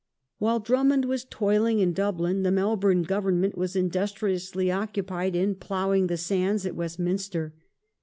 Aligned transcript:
While 0.39 0.59
Drummond 0.59 1.05
was 1.05 1.25
toiling 1.29 1.77
in 1.77 1.93
Dublin, 1.93 2.41
the 2.41 2.49
Melbourne 2.49 3.03
Government 3.03 3.55
was 3.55 3.75
industriously 3.75 4.71
occupied 4.71 5.35
in 5.35 5.53
"ploughing 5.53 6.07
the 6.07 6.17
sands" 6.17 6.65
at 6.65 6.75
Westminster. 6.75 7.53